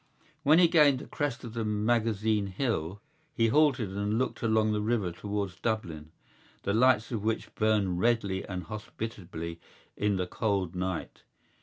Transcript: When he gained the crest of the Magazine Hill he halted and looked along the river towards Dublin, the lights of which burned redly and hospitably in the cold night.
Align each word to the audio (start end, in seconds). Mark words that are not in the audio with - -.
When 0.41 0.57
he 0.57 0.67
gained 0.67 0.97
the 0.97 1.05
crest 1.05 1.43
of 1.43 1.53
the 1.53 1.63
Magazine 1.63 2.47
Hill 2.47 2.99
he 3.35 3.49
halted 3.49 3.91
and 3.95 4.17
looked 4.17 4.41
along 4.41 4.71
the 4.71 4.81
river 4.81 5.11
towards 5.11 5.59
Dublin, 5.59 6.11
the 6.63 6.73
lights 6.73 7.11
of 7.11 7.23
which 7.23 7.53
burned 7.53 7.99
redly 7.99 8.43
and 8.43 8.63
hospitably 8.63 9.59
in 9.95 10.15
the 10.15 10.25
cold 10.25 10.75
night. 10.75 11.21